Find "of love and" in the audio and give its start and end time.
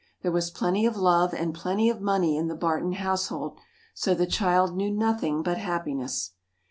0.87-1.53